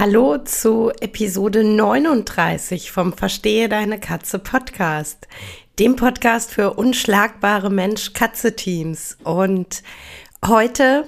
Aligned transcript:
Hallo 0.00 0.38
zu 0.38 0.90
Episode 1.00 1.62
39 1.62 2.90
vom 2.90 3.12
Verstehe 3.12 3.68
deine 3.68 4.00
Katze 4.00 4.38
Podcast, 4.38 5.28
dem 5.78 5.94
Podcast 5.94 6.52
für 6.52 6.72
unschlagbare 6.72 7.68
Mensch-Katze-Teams. 7.68 9.18
Und 9.24 9.82
heute 10.42 11.06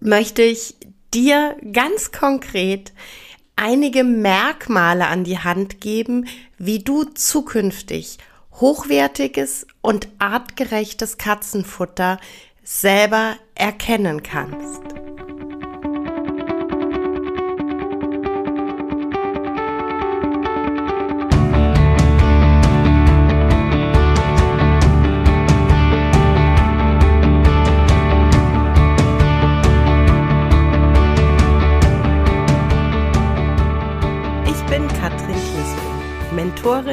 möchte 0.00 0.40
ich 0.40 0.76
dir 1.12 1.56
ganz 1.74 2.10
konkret 2.10 2.94
einige 3.54 4.02
Merkmale 4.02 5.06
an 5.06 5.24
die 5.24 5.40
Hand 5.40 5.82
geben, 5.82 6.26
wie 6.56 6.78
du 6.78 7.04
zukünftig 7.04 8.16
hochwertiges 8.62 9.66
und 9.82 10.08
artgerechtes 10.18 11.18
Katzenfutter 11.18 12.18
selber 12.62 13.36
erkennen 13.54 14.22
kannst. 14.22 15.03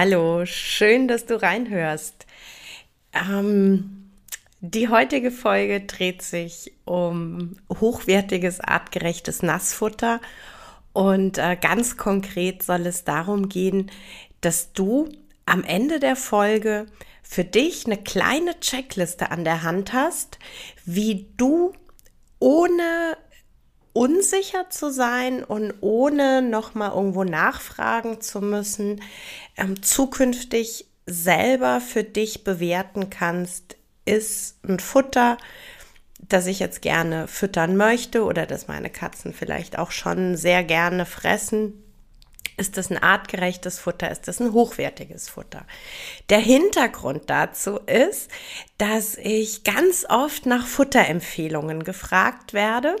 Hallo, 0.00 0.46
schön, 0.46 1.08
dass 1.08 1.26
du 1.26 1.42
reinhörst. 1.42 2.24
Ähm, 3.12 4.12
die 4.60 4.88
heutige 4.88 5.32
Folge 5.32 5.80
dreht 5.80 6.22
sich 6.22 6.72
um 6.84 7.56
hochwertiges, 7.80 8.60
artgerechtes 8.60 9.42
Nassfutter 9.42 10.20
und 10.92 11.38
äh, 11.38 11.56
ganz 11.60 11.96
konkret 11.96 12.62
soll 12.62 12.86
es 12.86 13.02
darum 13.02 13.48
gehen, 13.48 13.90
dass 14.40 14.72
du 14.72 15.08
am 15.46 15.64
Ende 15.64 15.98
der 15.98 16.14
Folge 16.14 16.86
für 17.24 17.42
dich 17.42 17.86
eine 17.86 17.96
kleine 17.96 18.60
Checkliste 18.60 19.32
an 19.32 19.42
der 19.42 19.64
Hand 19.64 19.92
hast, 19.94 20.38
wie 20.84 21.26
du 21.36 21.72
ohne 22.38 23.16
unsicher 23.98 24.70
zu 24.70 24.92
sein 24.92 25.42
und 25.42 25.74
ohne 25.80 26.40
nochmal 26.40 26.92
irgendwo 26.92 27.24
nachfragen 27.24 28.20
zu 28.20 28.40
müssen, 28.40 29.02
ähm, 29.56 29.82
zukünftig 29.82 30.86
selber 31.06 31.80
für 31.80 32.04
dich 32.04 32.44
bewerten 32.44 33.10
kannst, 33.10 33.76
ist 34.04 34.64
ein 34.64 34.78
Futter, 34.78 35.36
das 36.20 36.46
ich 36.46 36.60
jetzt 36.60 36.80
gerne 36.80 37.26
füttern 37.26 37.76
möchte 37.76 38.22
oder 38.22 38.46
das 38.46 38.68
meine 38.68 38.88
Katzen 38.88 39.34
vielleicht 39.34 39.76
auch 39.80 39.90
schon 39.90 40.36
sehr 40.36 40.62
gerne 40.62 41.04
fressen. 41.04 41.82
Ist 42.56 42.76
das 42.76 42.90
ein 42.90 43.02
artgerechtes 43.02 43.80
Futter? 43.80 44.12
Ist 44.12 44.28
das 44.28 44.38
ein 44.38 44.52
hochwertiges 44.52 45.28
Futter? 45.28 45.66
Der 46.30 46.38
Hintergrund 46.38 47.30
dazu 47.30 47.78
ist, 47.80 48.30
dass 48.78 49.16
ich 49.16 49.64
ganz 49.64 50.06
oft 50.08 50.46
nach 50.46 50.68
Futterempfehlungen 50.68 51.82
gefragt 51.82 52.52
werde 52.52 52.94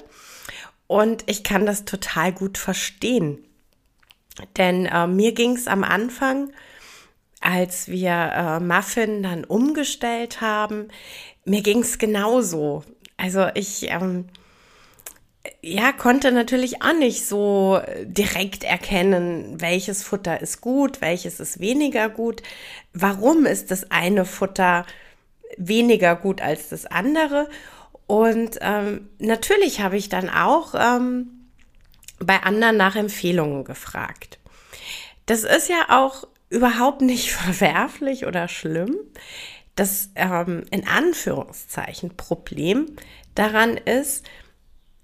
und 0.88 1.22
ich 1.26 1.44
kann 1.44 1.66
das 1.66 1.84
total 1.84 2.32
gut 2.32 2.58
verstehen. 2.58 3.38
Denn 4.56 4.86
äh, 4.86 5.06
mir 5.06 5.32
ging 5.32 5.54
es 5.54 5.68
am 5.68 5.84
Anfang, 5.84 6.50
als 7.40 7.86
wir 7.86 8.10
äh, 8.10 8.60
Muffin 8.60 9.22
dann 9.22 9.44
umgestellt 9.44 10.40
haben, 10.40 10.88
mir 11.44 11.62
ging 11.62 11.80
es 11.80 11.98
genauso. 11.98 12.82
Also 13.16 13.46
ich 13.54 13.90
ähm, 13.90 14.26
ja, 15.60 15.92
konnte 15.92 16.32
natürlich 16.32 16.82
auch 16.82 16.94
nicht 16.94 17.26
so 17.26 17.80
direkt 18.04 18.64
erkennen, 18.64 19.60
welches 19.60 20.02
Futter 20.02 20.40
ist 20.40 20.60
gut, 20.60 21.00
welches 21.00 21.40
ist 21.40 21.60
weniger 21.60 22.08
gut. 22.08 22.42
Warum 22.92 23.46
ist 23.46 23.70
das 23.70 23.90
eine 23.90 24.24
Futter 24.24 24.86
weniger 25.56 26.16
gut 26.16 26.40
als 26.40 26.68
das 26.68 26.86
andere? 26.86 27.48
Und 28.08 28.58
ähm, 28.62 29.10
natürlich 29.18 29.80
habe 29.80 29.98
ich 29.98 30.08
dann 30.08 30.30
auch 30.30 30.74
ähm, 30.74 31.50
bei 32.18 32.42
anderen 32.42 32.78
nach 32.78 32.96
Empfehlungen 32.96 33.64
gefragt. 33.64 34.38
Das 35.26 35.44
ist 35.44 35.68
ja 35.68 35.86
auch 35.90 36.26
überhaupt 36.48 37.02
nicht 37.02 37.30
verwerflich 37.32 38.26
oder 38.26 38.48
schlimm. 38.48 38.96
Das 39.76 40.08
ähm, 40.16 40.64
in 40.70 40.88
Anführungszeichen 40.88 42.16
Problem 42.16 42.86
daran 43.34 43.76
ist, 43.76 44.26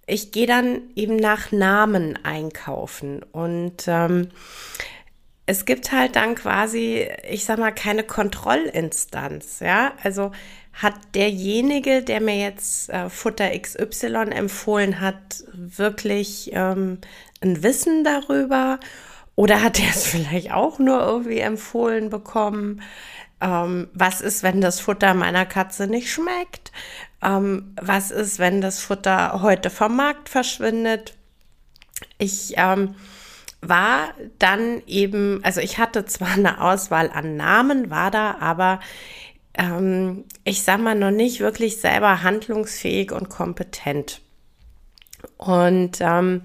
ich 0.07 0.33
gehe 0.33 0.47
dann 0.47 0.81
eben 0.97 1.17
nach 1.17 1.53
Namen 1.53 2.19
einkaufen 2.25 3.23
und 3.23 3.85
ähm, 3.87 4.31
es 5.47 5.67
gibt 5.67 5.93
halt 5.93 6.17
dann 6.17 6.37
quasi, 6.37 7.07
ich 7.29 7.45
sag 7.45 7.59
mal, 7.59 7.71
keine 7.71 8.03
Kontrollinstanz, 8.03 9.61
ja. 9.61 9.93
Also 10.03 10.33
hat 10.75 10.95
derjenige, 11.15 12.03
der 12.03 12.21
mir 12.21 12.37
jetzt 12.37 12.91
äh, 12.91 13.09
Futter 13.09 13.57
XY 13.57 14.31
empfohlen 14.33 15.01
hat, 15.01 15.45
wirklich 15.53 16.51
ähm, 16.53 16.99
ein 17.41 17.63
Wissen 17.63 18.03
darüber? 18.05 18.81
Oder 19.37 19.63
hat 19.63 19.81
er 19.81 19.91
es 19.91 20.07
vielleicht 20.07 20.53
auch 20.53 20.79
nur 20.79 21.01
irgendwie 21.01 21.39
empfohlen 21.39 22.11
bekommen? 22.11 22.83
Ähm, 23.41 23.89
was 23.95 24.21
ist, 24.21 24.43
wenn 24.43 24.61
das 24.61 24.81
Futter 24.81 25.15
meiner 25.15 25.47
Katze 25.47 25.87
nicht 25.87 26.11
schmeckt? 26.11 26.73
Ähm, 27.23 27.75
was 27.81 28.11
ist, 28.11 28.39
wenn 28.39 28.61
das 28.61 28.81
Futter 28.81 29.43
heute 29.43 29.71
vom 29.71 29.95
Markt 29.97 30.29
verschwindet? 30.29 31.15
Ich 32.19 32.55
ähm, 32.57 32.97
war 33.61 34.13
dann 34.39 34.83
eben, 34.87 35.41
also 35.43 35.61
ich 35.61 35.79
hatte 35.79 36.05
zwar 36.05 36.33
eine 36.33 36.61
Auswahl 36.61 37.11
an 37.11 37.37
Namen, 37.37 37.91
war 37.91 38.11
da 38.11 38.37
aber 38.41 38.81
ähm, 39.55 40.25
ich 40.45 40.63
sag 40.63 40.81
mal, 40.81 40.95
noch 40.95 41.11
nicht 41.11 41.41
wirklich 41.41 41.79
selber 41.79 42.23
handlungsfähig 42.23 43.13
und 43.13 43.29
kompetent. 43.29 44.21
Und 45.37 45.99
ähm, 46.01 46.43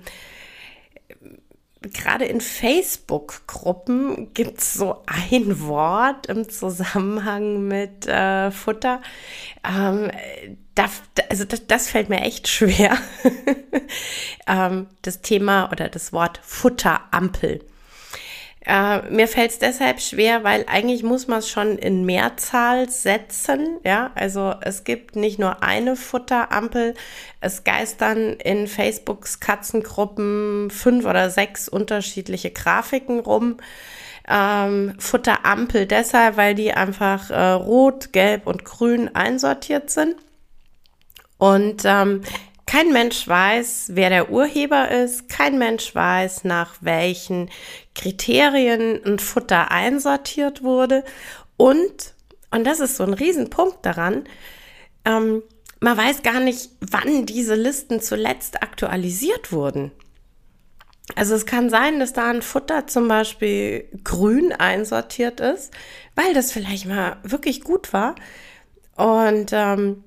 gerade 1.82 2.26
in 2.26 2.42
Facebook-Gruppen 2.42 4.34
gibt 4.34 4.60
es 4.60 4.74
so 4.74 5.04
ein 5.06 5.62
Wort 5.62 6.28
im 6.28 6.50
Zusammenhang 6.50 7.68
mit 7.68 8.06
äh, 8.08 8.52
Futter. 8.52 9.02
Ähm, 9.68 10.12
da, 10.76 10.86
also 11.30 11.46
das, 11.46 11.68
das, 11.68 11.90
fällt 11.90 12.10
mir 12.10 12.22
echt 12.22 12.48
schwer. 12.48 12.98
ähm, 14.48 14.88
das 15.02 15.22
Thema 15.22 15.72
oder 15.72 15.90
das 15.90 16.14
Wort 16.14 16.40
Futterampel. 16.44 17.66
Äh, 18.66 19.10
mir 19.10 19.28
fällt 19.28 19.52
es 19.52 19.60
deshalb 19.60 20.02
schwer, 20.02 20.44
weil 20.44 20.66
eigentlich 20.68 21.02
muss 21.04 21.28
man 21.28 21.40
es 21.40 21.50
schon 21.50 21.78
in 21.78 22.06
Mehrzahl 22.06 22.90
setzen. 22.90 23.80
Ja, 23.86 24.12
also 24.16 24.54
es 24.62 24.84
gibt 24.84 25.16
nicht 25.16 25.40
nur 25.40 25.64
eine 25.64 25.96
Futterampel. 25.96 26.94
Es 27.40 27.64
geistern 27.64 28.34
in 28.34 28.68
Facebooks 28.68 29.40
Katzengruppen 29.40 30.70
fünf 30.72 31.06
oder 31.06 31.30
sechs 31.30 31.70
unterschiedliche 31.70 32.52
Grafiken 32.52 33.20
rum. 33.20 33.58
Ähm, 34.28 34.94
Futterampel 35.00 35.86
deshalb, 35.88 36.38
weil 36.38 36.54
die 36.54 36.74
einfach 36.74 37.32
äh, 37.32 37.52
rot, 37.52 38.12
gelb 38.12 38.46
und 38.46 38.66
grün 38.66 39.16
einsortiert 39.16 39.90
sind. 39.90 40.16
Und 41.38 41.84
ähm, 41.86 42.22
kein 42.70 42.94
Mensch 42.94 43.28
weiß, 43.28 43.94
wer 43.94 44.12
der 44.12 44.30
Urheber 44.30 44.92
ist. 44.92 45.28
Kein 45.28 45.58
Mensch 45.58 45.96
weiß, 45.96 46.44
nach 46.44 46.76
welchen 46.82 47.50
Kriterien 47.96 49.04
ein 49.04 49.18
Futter 49.18 49.72
einsortiert 49.72 50.62
wurde. 50.62 51.04
Und, 51.58 52.14
und 52.52 52.68
das 52.68 52.80
ist 52.80 52.98
so 52.98 53.04
ein 53.04 53.16
Riesenpunkt 53.16 53.84
daran, 53.84 54.26
ähm, 55.04 55.42
man 55.80 55.98
weiß 55.98 56.22
gar 56.22 56.40
nicht, 56.42 56.70
wann 56.80 57.26
diese 57.26 57.56
Listen 57.56 58.02
zuletzt 58.02 58.62
aktualisiert 58.62 59.52
wurden. 59.52 59.92
Also 61.16 61.34
es 61.34 61.48
kann 61.48 61.72
sein, 61.72 62.00
dass 62.00 62.14
da 62.14 62.30
ein 62.30 62.44
Futter 62.44 62.86
zum 62.86 63.08
Beispiel 63.08 63.90
grün 64.04 64.52
einsortiert 64.52 65.40
ist, 65.40 65.74
weil 66.14 66.36
das 66.36 66.52
vielleicht 66.52 66.86
mal 66.86 67.18
wirklich 67.24 67.64
gut 67.64 67.94
war 67.94 68.14
Und 68.96 69.54
ähm, 69.54 70.04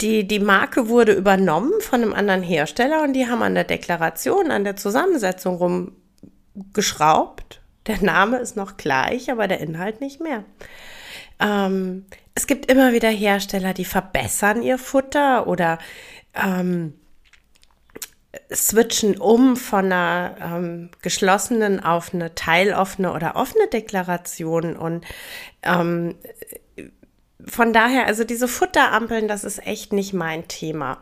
die, 0.00 0.26
die 0.26 0.38
Marke 0.38 0.88
wurde 0.88 1.12
übernommen 1.12 1.72
von 1.80 2.02
einem 2.02 2.14
anderen 2.14 2.42
Hersteller 2.42 3.02
und 3.02 3.14
die 3.14 3.26
haben 3.26 3.42
an 3.42 3.54
der 3.54 3.64
Deklaration, 3.64 4.50
an 4.50 4.64
der 4.64 4.76
Zusammensetzung 4.76 5.56
rumgeschraubt. 6.54 7.60
Der 7.86 8.00
Name 8.02 8.38
ist 8.38 8.56
noch 8.56 8.76
gleich, 8.76 9.30
aber 9.30 9.48
der 9.48 9.60
Inhalt 9.60 10.00
nicht 10.00 10.20
mehr. 10.20 10.44
Ähm, 11.40 12.06
es 12.34 12.46
gibt 12.46 12.70
immer 12.70 12.92
wieder 12.92 13.08
Hersteller, 13.08 13.74
die 13.74 13.84
verbessern 13.84 14.62
ihr 14.62 14.78
Futter 14.78 15.46
oder 15.48 15.78
ähm, 16.34 16.94
switchen 18.54 19.18
um 19.18 19.56
von 19.56 19.86
einer 19.86 20.36
ähm, 20.40 20.90
geschlossenen 21.02 21.82
auf 21.82 22.14
eine 22.14 22.34
teiloffene 22.34 23.12
oder 23.12 23.36
offene 23.36 23.66
Deklaration. 23.68 24.76
Und 24.76 25.04
ähm, 25.62 26.14
von 27.48 27.72
daher, 27.72 28.06
also 28.06 28.24
diese 28.24 28.48
Futterampeln, 28.48 29.28
das 29.28 29.44
ist 29.44 29.66
echt 29.66 29.92
nicht 29.92 30.12
mein 30.12 30.48
Thema. 30.48 30.98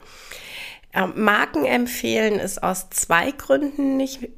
Ähm, 0.93 1.13
Marken 1.17 1.65
empfehlen 1.65 2.39
ist 2.39 2.63
aus 2.63 2.89
zwei 2.91 3.31
Gründen 3.33 3.97
nicht 3.97 4.29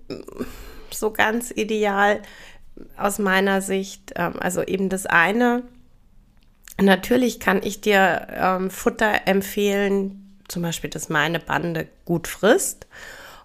so 0.91 1.13
ganz 1.13 1.51
ideal 1.51 2.23
aus 2.97 3.19
meiner 3.19 3.61
Sicht. 3.63 4.13
Ähm, 4.17 4.35
also 4.41 4.63
eben 4.63 4.89
das 4.89 5.07
eine, 5.07 5.63
natürlich 6.81 7.41
kann 7.41 7.63
ich 7.63 7.81
dir 7.81 8.27
ähm, 8.31 8.71
Futter 8.71 9.27
empfehlen, 9.27 10.39
zum 10.49 10.63
Beispiel, 10.63 10.91
dass 10.91 11.09
meine 11.09 11.41
Bande 11.41 11.89
gut 12.05 12.27
frisst 12.27 12.87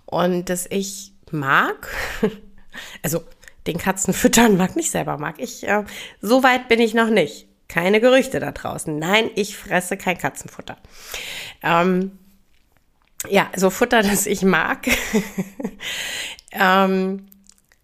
und 0.05 0.49
dass 0.49 0.67
ich 0.69 1.13
mag. 1.31 1.89
Also 3.03 3.23
den 3.67 3.77
Katzen 3.77 4.15
füttern 4.15 4.57
mag 4.57 4.75
nicht 4.75 4.89
selber 4.89 5.19
mag 5.19 5.35
ich. 5.37 5.67
Äh, 5.67 5.83
so 6.21 6.41
weit 6.41 6.69
bin 6.69 6.79
ich 6.79 6.95
noch 6.95 7.11
nicht. 7.11 7.47
Keine 7.67 8.01
Gerüchte 8.01 8.39
da 8.39 8.51
draußen. 8.51 8.97
Nein, 8.97 9.29
ich 9.35 9.57
fresse 9.57 9.97
kein 9.97 10.17
Katzenfutter. 10.17 10.77
Ähm, 11.61 12.17
ja, 13.29 13.49
so 13.55 13.69
Futter, 13.69 14.01
das 14.03 14.25
ich 14.25 14.43
mag. 14.43 14.87
ähm, 16.51 17.27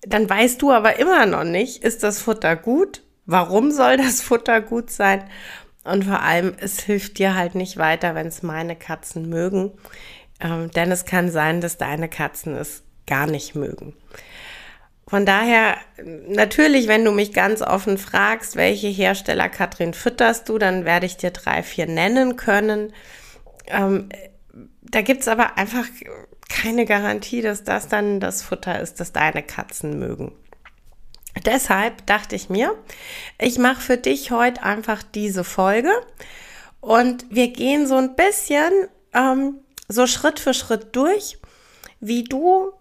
dann 0.02 0.30
weißt 0.30 0.62
du 0.62 0.72
aber 0.72 0.98
immer 1.00 1.26
noch 1.26 1.44
nicht, 1.44 1.84
ist 1.84 2.04
das 2.04 2.22
Futter 2.22 2.56
gut? 2.56 3.04
Warum 3.26 3.72
soll 3.72 3.98
das 3.98 4.22
Futter 4.22 4.62
gut 4.62 4.90
sein? 4.90 5.24
Und 5.84 6.06
vor 6.06 6.22
allem, 6.22 6.54
es 6.60 6.82
hilft 6.82 7.20
dir 7.20 7.36
halt 7.36 7.56
nicht 7.56 7.78
weiter, 7.78 8.16
wenn 8.16 8.28
es 8.28 8.44
meine 8.44 8.76
Katzen 8.76 9.30
mögen. 9.30 9.72
Ähm, 10.40 10.72
denn 10.72 10.92
es 10.92 11.06
kann 11.06 11.32
sein, 11.32 11.62
dass 11.62 11.78
deine 11.78 12.10
Katzen 12.10 12.56
es 12.56 12.84
gar 13.08 13.28
nicht 13.28 13.56
mögen. 13.56 13.96
Von 15.10 15.26
daher, 15.26 15.78
natürlich, 16.04 16.88
wenn 16.88 17.04
du 17.04 17.12
mich 17.12 17.34
ganz 17.34 17.64
offen 17.64 17.98
fragst, 17.98 18.56
welche 18.56 18.88
Hersteller, 18.88 19.50
Katrin, 19.50 19.96
fütterst 19.96 20.48
du, 20.48 20.60
dann 20.60 20.86
werde 20.86 21.08
ich 21.08 21.18
dir 21.18 21.32
drei, 21.32 21.64
vier 21.64 21.88
nennen 21.88 22.36
können. 22.36 22.94
Ähm, 23.66 24.10
da 24.82 25.02
gibt's 25.02 25.28
aber 25.28 25.58
einfach 25.58 25.86
keine 26.48 26.86
Garantie, 26.86 27.42
dass 27.42 27.64
das 27.64 27.88
dann 27.88 28.20
das 28.20 28.44
Futter 28.44 28.80
ist, 28.80 29.00
das 29.00 29.12
deine 29.12 29.42
Katzen 29.42 29.98
mögen. 29.98 30.32
Deshalb 31.44 32.06
dachte 32.06 32.36
ich 32.36 32.50
mir, 32.50 32.76
ich 33.40 33.58
mache 33.58 33.82
für 33.82 33.98
dich 33.98 34.30
heute 34.30 34.62
einfach 34.62 35.02
diese 35.02 35.44
Folge 35.44 35.92
und 36.82 37.26
wir 37.32 37.48
gehen 37.48 37.88
so 37.88 37.96
ein 37.96 38.16
bisschen 38.16 38.72
ähm, 39.14 39.56
so 39.88 40.06
Schritt 40.06 40.40
für 40.40 40.54
Schritt 40.54 40.96
durch, 40.96 41.40
wie 42.00 42.24
du 42.24 42.74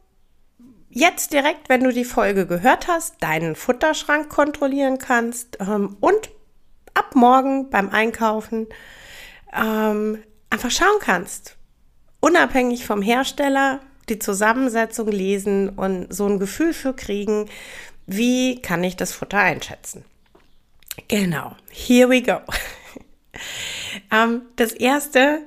jetzt 0.90 1.32
direkt, 1.32 1.68
wenn 1.68 1.84
du 1.84 1.92
die 1.92 2.04
Folge 2.04 2.46
gehört 2.46 2.88
hast, 2.88 3.22
deinen 3.22 3.54
Futterschrank 3.54 4.28
kontrollieren 4.28 4.98
kannst 4.98 5.58
ähm, 5.60 5.96
und 6.00 6.30
ab 6.94 7.14
morgen 7.14 7.70
beim 7.70 7.90
Einkaufen 7.90 8.66
ähm, 9.54 10.22
einfach 10.50 10.70
schauen 10.70 10.98
kannst, 11.00 11.56
unabhängig 12.20 12.86
vom 12.86 13.02
Hersteller, 13.02 13.80
die 14.08 14.18
Zusammensetzung 14.18 15.08
lesen 15.08 15.68
und 15.68 16.12
so 16.12 16.26
ein 16.26 16.38
Gefühl 16.38 16.72
für 16.72 16.94
kriegen, 16.94 17.48
wie 18.06 18.60
kann 18.62 18.82
ich 18.82 18.96
das 18.96 19.12
Futter 19.12 19.38
einschätzen? 19.38 20.04
Genau, 21.08 21.54
here 21.70 22.08
we 22.08 22.22
go. 22.22 22.40
ähm, 24.10 24.42
das 24.56 24.72
erste, 24.72 25.42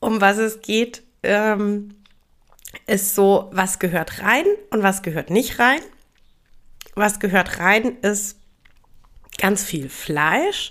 um 0.00 0.20
was 0.20 0.38
es 0.38 0.62
geht, 0.62 1.02
ähm, 1.22 1.94
ist 2.86 3.14
so, 3.14 3.50
was 3.52 3.78
gehört 3.78 4.22
rein 4.22 4.44
und 4.70 4.82
was 4.82 5.02
gehört 5.02 5.30
nicht 5.30 5.58
rein. 5.58 5.80
Was 6.94 7.20
gehört 7.20 7.58
rein 7.58 7.98
ist 8.02 8.38
ganz 9.38 9.64
viel 9.64 9.88
Fleisch 9.88 10.70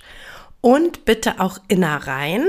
und 0.61 1.05
bitte 1.05 1.39
auch 1.39 1.59
Innereien 1.67 2.47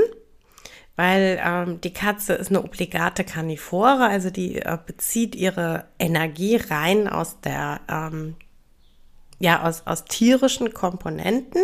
weil 1.01 1.41
ähm, 1.43 1.81
die 1.81 1.95
Katze 1.95 2.35
ist 2.35 2.51
eine 2.51 2.63
obligate 2.63 3.25
Karnivore, 3.25 4.05
also 4.07 4.29
die 4.29 4.57
äh, 4.57 4.77
bezieht 4.85 5.35
ihre 5.35 5.87
Energie 5.99 6.57
rein 6.57 7.09
aus 7.09 7.41
der, 7.41 7.81
ähm, 7.89 8.37
ja, 9.39 9.63
aus, 9.63 9.87
aus 9.87 10.05
tierischen 10.05 10.75
Komponenten. 10.75 11.63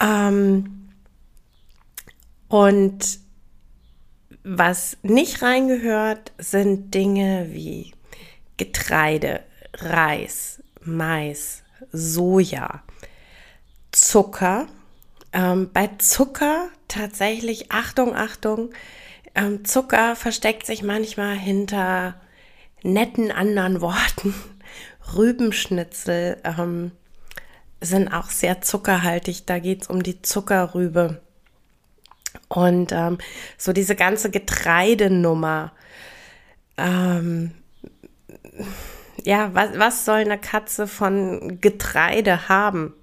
Ähm, 0.00 0.92
und 2.46 3.18
was 4.48 4.96
nicht 5.02 5.42
reingehört, 5.42 6.30
sind 6.38 6.94
Dinge 6.94 7.48
wie 7.50 7.92
Getreide, 8.56 9.40
Reis, 9.74 10.62
Mais, 10.84 11.64
Soja, 11.90 12.84
Zucker, 13.90 14.68
ähm, 15.32 15.70
bei 15.72 15.90
Zucker 15.98 16.68
tatsächlich, 16.86 17.72
Achtung, 17.72 18.14
Achtung, 18.14 18.70
ähm, 19.34 19.64
Zucker 19.64 20.14
versteckt 20.14 20.64
sich 20.64 20.84
manchmal 20.84 21.34
hinter 21.34 22.14
netten 22.84 23.32
anderen 23.32 23.80
Worten. 23.80 24.32
Rübenschnitzel 25.16 26.40
ähm, 26.44 26.92
sind 27.80 28.08
auch 28.12 28.30
sehr 28.30 28.62
zuckerhaltig. 28.62 29.44
Da 29.44 29.58
geht 29.58 29.82
es 29.82 29.88
um 29.88 30.04
die 30.04 30.22
Zuckerrübe. 30.22 31.20
Und 32.48 32.92
ähm, 32.92 33.18
so 33.58 33.72
diese 33.72 33.96
ganze 33.96 34.30
Getreidenummer. 34.30 35.72
Ähm, 36.76 37.52
ja, 39.24 39.50
was, 39.54 39.78
was 39.78 40.04
soll 40.04 40.18
eine 40.18 40.38
Katze 40.38 40.86
von 40.86 41.58
Getreide 41.60 42.48
haben? 42.48 42.94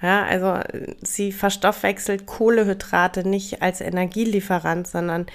Ja, 0.00 0.24
also 0.24 0.58
sie 1.00 1.30
verstoffwechselt 1.30 2.26
Kohlehydrate 2.26 3.26
nicht 3.26 3.62
als 3.62 3.80
Energielieferant, 3.80 4.88
sondern 4.88 5.26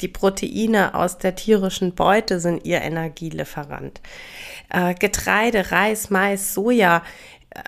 die 0.00 0.08
Proteine 0.08 0.94
aus 0.94 1.18
der 1.18 1.34
tierischen 1.34 1.94
Beute 1.94 2.40
sind 2.40 2.64
ihr 2.64 2.80
Energielieferant. 2.80 4.00
Äh, 4.70 4.94
Getreide, 4.94 5.70
Reis, 5.70 6.08
Mais, 6.08 6.54
Soja 6.54 7.02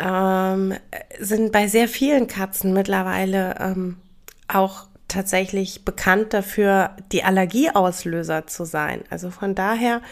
ähm, 0.03 0.75
sind 1.19 1.53
bei 1.53 1.69
sehr 1.69 1.89
vielen 1.89 2.27
Katzen 2.27 2.73
mittlerweile 2.73 3.57
ähm, 3.61 3.99
auch 4.49 4.87
tatsächlich 5.17 5.85
bekannt 5.85 6.35
dafür, 6.35 6.91
die 7.11 7.25
Allergieauslöser 7.25 8.47
zu 8.47 8.67
sein. 8.67 9.03
Also 9.09 9.31
von 9.31 9.55
daher 9.55 10.03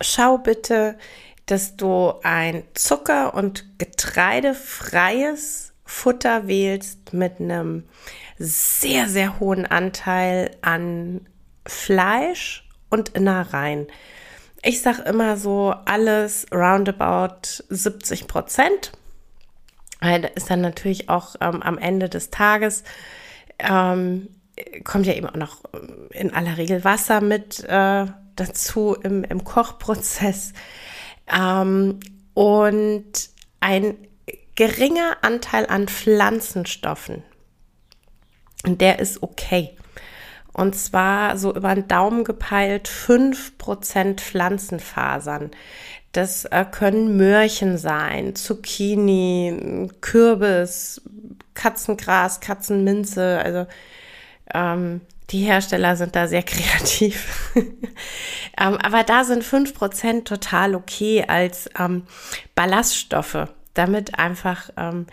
schau 0.00 0.38
bitte, 0.38 0.98
dass 1.46 1.76
du 1.76 2.14
ein 2.24 2.64
Zucker- 2.74 3.34
und 3.34 3.78
Getreidefreies 3.78 5.72
Futter 5.84 6.48
wählst 6.48 7.12
mit 7.12 7.38
einem 7.38 7.84
sehr, 8.38 9.08
sehr 9.08 9.38
hohen 9.38 9.66
Anteil 9.66 10.56
an 10.62 11.28
Fleisch 11.64 12.68
und 12.88 13.10
Innereien. 13.10 13.86
Ich 14.62 14.82
sage 14.82 15.02
immer 15.02 15.36
so 15.36 15.74
alles 15.84 16.46
roundabout 16.52 17.62
70 17.68 18.26
Prozent. 18.26 18.92
Ist 20.34 20.50
dann 20.50 20.60
natürlich 20.60 21.08
auch 21.08 21.36
ähm, 21.40 21.62
am 21.62 21.78
Ende 21.78 22.08
des 22.08 22.30
Tages 22.30 22.82
ähm, 23.60 24.28
kommt 24.84 25.06
ja 25.06 25.14
eben 25.14 25.26
auch 25.26 25.36
noch 25.36 25.58
in 26.10 26.32
aller 26.32 26.56
Regel 26.56 26.84
Wasser 26.84 27.20
mit 27.20 27.64
äh, 27.64 28.06
dazu 28.36 28.96
im, 29.02 29.24
im 29.24 29.44
Kochprozess. 29.44 30.52
Ähm, 31.32 32.00
und 32.34 33.12
ein 33.60 33.96
geringer 34.56 35.18
Anteil 35.22 35.66
an 35.66 35.88
Pflanzenstoffen. 35.88 37.22
Der 38.66 38.98
ist 38.98 39.22
okay. 39.22 39.76
Und 40.52 40.74
zwar 40.74 41.38
so 41.38 41.54
über 41.54 41.74
den 41.74 41.88
Daumen 41.88 42.24
gepeilt 42.24 42.88
5% 42.88 44.20
Pflanzenfasern. 44.20 45.50
Das 46.12 46.44
äh, 46.46 46.64
können 46.70 47.16
Möhrchen 47.16 47.78
sein, 47.78 48.34
Zucchini, 48.34 49.88
Kürbis, 50.00 51.00
Katzengras, 51.54 52.40
Katzenminze. 52.40 53.38
Also 53.38 53.66
ähm, 54.54 55.00
die 55.30 55.44
Hersteller 55.44 55.96
sind 55.96 56.16
da 56.16 56.26
sehr 56.26 56.42
kreativ. 56.44 57.52
ähm, 57.54 58.76
aber 58.76 59.04
da 59.04 59.24
sind 59.24 59.44
5% 59.44 60.24
total 60.24 60.74
okay 60.74 61.24
als 61.26 61.70
ähm, 61.78 62.04
Ballaststoffe. 62.54 63.48
damit 63.74 64.18
einfach 64.18 64.70
ähm, 64.76 65.06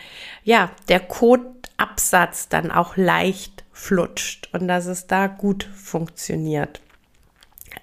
ja 0.43 0.71
der 0.89 0.99
Kotabsatz 0.99 2.49
dann 2.49 2.71
auch 2.71 2.97
leicht 2.97 3.63
flutscht 3.71 4.49
und 4.53 4.67
dass 4.67 4.87
es 4.87 5.05
da 5.07 5.27
gut 5.27 5.63
funktioniert. 5.75 6.81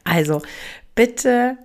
Also 0.03 0.43
bitte 0.95 1.57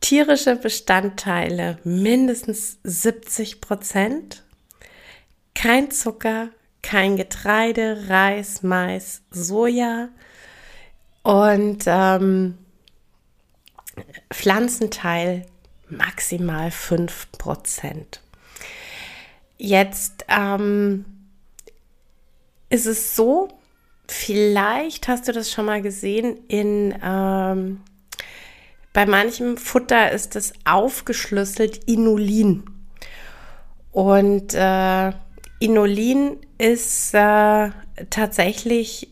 tierische 0.00 0.56
Bestandteile 0.56 1.78
mindestens 1.84 2.78
70 2.84 3.60
Prozent, 3.60 4.42
kein 5.54 5.90
Zucker, 5.90 6.48
kein 6.82 7.16
Getreide, 7.16 8.08
Reis, 8.08 8.62
Mais, 8.62 9.22
Soja 9.30 10.08
und 11.22 11.84
ähm, 11.86 12.58
Pflanzenteil 14.32 15.46
maximal 15.88 16.70
5 16.70 17.32
Prozent. 17.32 18.20
Jetzt 19.58 20.24
ähm, 20.28 21.04
ist 22.68 22.86
es 22.86 23.14
so, 23.14 23.48
vielleicht 24.08 25.06
hast 25.06 25.28
du 25.28 25.32
das 25.32 25.52
schon 25.52 25.66
mal 25.66 25.82
gesehen, 25.82 26.38
in, 26.48 26.98
ähm, 27.02 27.80
bei 28.92 29.06
manchem 29.06 29.56
Futter 29.56 30.10
ist 30.10 30.36
es 30.36 30.52
aufgeschlüsselt 30.64 31.84
Inulin. 31.84 32.64
Und 33.92 34.54
äh, 34.54 35.12
Inulin 35.62 36.38
ist 36.58 37.14
äh, 37.14 37.70
tatsächlich 38.10 39.08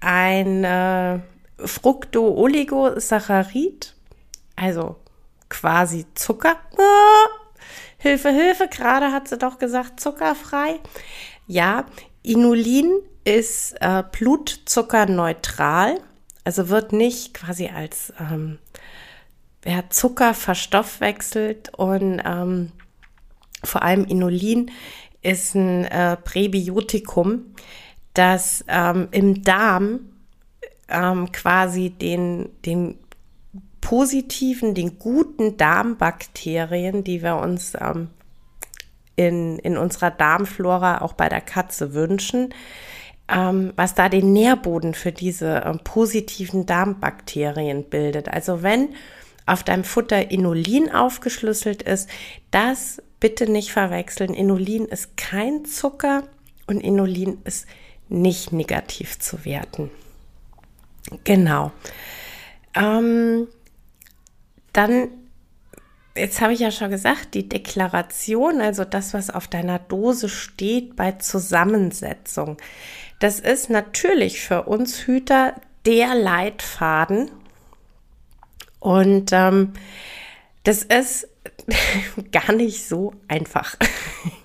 ein 0.00 0.64
äh, 0.64 1.20
Fructooligosaccharid, 1.64 3.94
also 4.56 4.96
quasi 5.48 6.06
Zucker. 6.16 6.56
Ah, 6.76 7.26
Hilfe, 7.98 8.30
Hilfe, 8.30 8.66
gerade 8.66 9.12
hat 9.12 9.28
sie 9.28 9.38
doch 9.38 9.60
gesagt, 9.60 10.00
zuckerfrei. 10.00 10.80
Ja, 11.46 11.86
Inulin 12.24 12.90
ist 13.22 13.76
äh, 13.80 14.02
blutzuckerneutral, 14.10 16.00
also 16.42 16.68
wird 16.68 16.92
nicht 16.92 17.34
quasi 17.34 17.68
als 17.68 18.12
ähm, 18.18 18.58
ja, 19.64 19.84
Zucker 19.88 20.34
verstoffwechselt 20.34 21.78
und 21.78 22.20
ähm, 22.24 22.72
vor 23.62 23.82
allem 23.82 24.04
Inulin 24.04 24.72
ist 25.22 25.54
ein 25.54 25.84
äh, 25.84 26.16
Präbiotikum, 26.16 27.54
das 28.14 28.64
ähm, 28.68 29.08
im 29.10 29.42
Darm 29.42 30.00
ähm, 30.88 31.32
quasi 31.32 31.90
den, 31.90 32.50
den 32.64 32.98
positiven, 33.80 34.74
den 34.74 34.98
guten 34.98 35.56
Darmbakterien, 35.56 37.04
die 37.04 37.22
wir 37.22 37.36
uns 37.36 37.74
ähm, 37.80 38.08
in, 39.16 39.58
in 39.58 39.76
unserer 39.76 40.10
Darmflora 40.10 41.00
auch 41.00 41.12
bei 41.12 41.28
der 41.28 41.40
Katze 41.40 41.94
wünschen, 41.94 42.54
ähm, 43.28 43.72
was 43.76 43.94
da 43.94 44.08
den 44.08 44.32
Nährboden 44.32 44.94
für 44.94 45.12
diese 45.12 45.62
ähm, 45.64 45.80
positiven 45.84 46.66
Darmbakterien 46.66 47.84
bildet. 47.84 48.28
Also 48.28 48.62
wenn 48.62 48.90
auf 49.46 49.64
deinem 49.64 49.84
Futter 49.84 50.30
Inulin 50.30 50.90
aufgeschlüsselt 50.90 51.82
ist, 51.82 52.08
das 52.50 53.02
bitte 53.22 53.48
nicht 53.48 53.70
verwechseln. 53.70 54.34
Inulin 54.34 54.86
ist 54.86 55.16
kein 55.16 55.64
Zucker 55.64 56.24
und 56.66 56.80
Inulin 56.80 57.38
ist 57.44 57.66
nicht 58.08 58.52
negativ 58.52 59.20
zu 59.20 59.44
werten. 59.44 59.92
Genau. 61.22 61.70
Ähm, 62.74 63.46
dann, 64.72 65.08
jetzt 66.16 66.40
habe 66.40 66.52
ich 66.52 66.58
ja 66.58 66.72
schon 66.72 66.90
gesagt, 66.90 67.34
die 67.34 67.48
Deklaration, 67.48 68.60
also 68.60 68.84
das, 68.84 69.14
was 69.14 69.30
auf 69.30 69.46
deiner 69.46 69.78
Dose 69.78 70.28
steht 70.28 70.96
bei 70.96 71.12
Zusammensetzung, 71.12 72.56
das 73.20 73.38
ist 73.38 73.70
natürlich 73.70 74.40
für 74.40 74.64
uns 74.64 75.06
Hüter 75.06 75.54
der 75.86 76.16
Leitfaden. 76.16 77.30
Und 78.80 79.30
ähm, 79.32 79.74
das 80.64 80.82
ist 80.82 81.28
gar 82.32 82.52
nicht 82.52 82.86
so 82.86 83.12
einfach. 83.28 83.76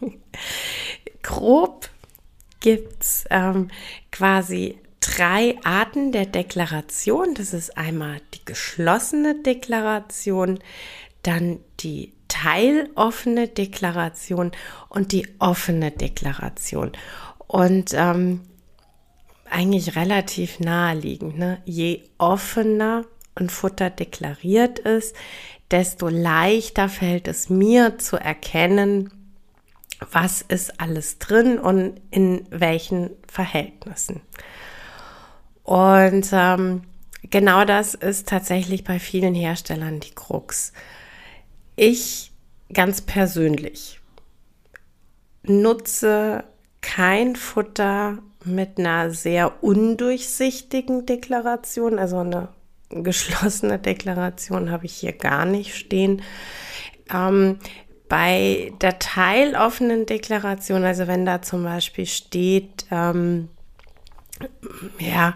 Grob 1.24 1.89
gibt 2.60 3.04
es 3.04 3.25
ähm, 3.30 3.70
quasi 4.12 4.77
drei 5.00 5.58
Arten 5.63 6.12
der 6.12 6.25
Deklaration. 6.25 7.34
Das 7.34 7.54
ist 7.54 7.77
einmal 7.77 8.22
die 8.34 8.44
geschlossene 8.46 9.42
Deklaration, 9.42 10.60
dann 11.24 11.60
die 11.80 12.13
teiloffene 12.27 13.48
Deklaration 13.48 14.51
und 14.89 15.12
die 15.12 15.27
offene 15.39 15.92
Deklaration. 15.92 16.92
Und 17.48 17.94
ähm, 17.94 18.42
eigentlich 19.50 19.96
relativ 19.96 20.60
naheliegend. 20.60 21.38
Ne? 21.38 21.62
Je 21.66 22.04
offener 22.18 23.06
ein 23.36 23.50
Futter 23.50 23.89
deklariert 23.89 24.80
ist, 24.80 25.16
desto 25.72 26.08
leichter 26.08 26.90
fällt 26.90 27.28
es 27.28 27.50
mir 27.50 27.98
zu 27.98 28.18
erkennen, 28.18 29.12
was 30.12 30.42
ist 30.42 30.80
alles 30.80 31.20
drin 31.20 31.60
und 31.60 32.00
in 32.12 32.46
welchen 32.50 33.12
Verhältnissen. 33.28 34.22
Und 35.64 36.30
ähm, 36.32 36.84
genau 37.24 37.66
das 37.66 37.94
ist 37.94 38.28
tatsächlich 38.30 38.84
bei 38.84 39.00
vielen 39.00 39.34
Herstellern 39.34 40.00
die 40.00 40.14
Krux. 40.14 40.72
Ich 41.76 42.32
ganz 42.72 43.02
persönlich 43.02 44.00
nutze 45.44 46.44
kein 46.82 47.36
Futter 47.36 48.20
mit 48.44 48.78
einer 48.78 49.12
sehr 49.12 49.64
undurchsichtigen 49.64 51.06
Deklaration, 51.06 52.00
also 52.00 52.20
eine 52.20 52.50
geschlossene 52.89 53.79
Deklaration 53.79 54.72
habe 54.72 54.86
ich 54.86 54.96
hier 54.96 55.13
gar 55.13 55.46
nicht 55.46 55.75
stehen. 55.75 56.22
Ähm, 57.13 57.60
bei 58.10 58.72
der 58.82 59.00
teiloffenen 59.00 60.06
Deklaration, 60.06 60.84
also 60.86 61.08
wenn 61.08 61.25
da 61.25 61.41
zum 61.41 61.63
Beispiel 61.63 62.06
steht, 62.06 62.86
ähm, 62.89 63.50
ja, 65.00 65.34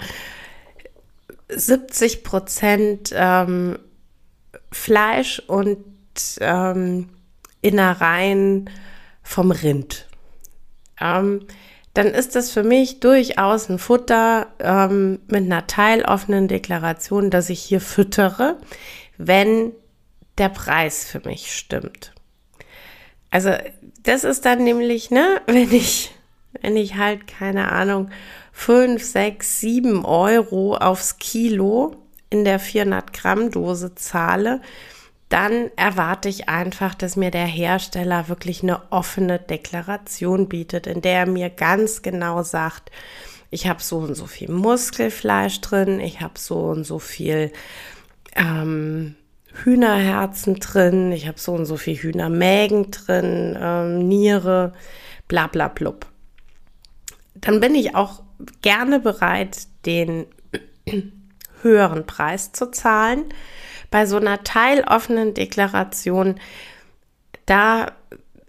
70 1.50 2.24
Prozent 2.24 3.12
ähm, 3.14 3.78
Fleisch 4.72 5.40
und 5.48 5.84
ähm, 6.40 7.10
Innereien 7.62 8.70
vom 9.22 9.52
Rind. 9.52 10.08
Ähm, 11.00 11.46
dann 11.94 12.08
ist 12.08 12.36
das 12.36 12.52
für 12.52 12.64
mich 12.64 13.00
durchaus 13.00 13.70
ein 13.70 13.80
Futter 13.80 14.48
ähm, 14.60 15.20
mit 15.28 15.44
einer 15.44 15.68
teiloffenen 15.68 16.48
Deklaration, 16.48 17.30
dass 17.30 17.50
ich 17.50 17.62
hier 17.62 17.82
füttere, 17.82 18.58
wenn 19.18 19.74
der 20.38 20.50
Preis 20.50 21.06
für 21.06 21.22
mich 21.26 21.54
stimmt. 21.56 22.14
Also 23.30 23.52
das 24.04 24.24
ist 24.24 24.46
dann 24.46 24.64
nämlich, 24.64 25.12
ne, 25.12 25.42
wenn 25.48 25.72
ich, 25.74 26.12
wenn 26.62 26.78
ich 26.78 26.96
halt 26.96 27.28
keine 27.28 27.72
Ahnung 27.72 28.10
5, 28.54 29.04
6, 29.04 29.60
7 29.60 30.06
Euro 30.06 30.76
aufs 30.76 31.18
Kilo 31.18 31.96
in 32.30 32.46
der 32.46 32.60
400 32.60 33.12
Gramm 33.12 33.52
Dose 33.52 33.96
zahle, 33.96 34.62
dann 35.32 35.72
erwarte 35.78 36.28
ich 36.28 36.50
einfach, 36.50 36.94
dass 36.94 37.16
mir 37.16 37.32
der 37.32 37.46
Hersteller 37.46 38.28
wirklich 38.28 38.64
eine 38.64 38.82
offene 38.92 39.40
Deklaration 39.40 40.50
bietet, 40.50 40.88
in 40.88 41.02
der 41.02 41.20
er 41.20 41.26
mir 41.26 41.50
ganz 41.50 42.02
genau 42.02 42.44
sagt, 42.44 42.92
ich 43.50 43.68
habe 43.68 43.82
so 43.82 44.00
und 44.00 44.16
so 44.16 44.26
viel 44.26 44.52
Muskelfleisch 44.52 45.62
drin, 45.62 46.02
ich 46.02 46.20
habe 46.20 46.38
so 46.38 46.58
und 46.58 46.84
so 46.84 47.00
viel 47.00 47.52
ähm, 48.36 49.16
Hühnerherzen 49.64 50.56
drin, 50.56 51.14
ich 51.14 51.28
habe 51.28 51.40
so 51.40 51.54
und 51.54 51.66
so 51.66 51.78
viel 51.78 51.96
Hühnermägen 51.96 52.92
drin, 52.92 53.58
ähm, 53.60 54.08
Niere, 54.08 54.74
bla 55.30 55.48
bla 55.48 55.70
blub. 55.70 56.08
Dann 57.36 57.62
bin 57.62 57.74
ich 57.76 57.96
auch 57.96 58.22
gerne 58.62 59.00
bereit, 59.00 59.68
den 59.86 60.26
höheren 61.62 62.06
Preis 62.06 62.52
zu 62.52 62.70
zahlen. 62.72 63.26
Bei 63.92 64.08
so 64.08 64.18
einer 64.18 64.44
teiloffenen 64.44 65.36
Deklaration, 65.36 66.40
da 67.46 67.92